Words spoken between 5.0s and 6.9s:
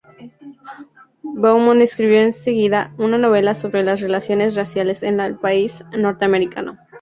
en el país norteamericano.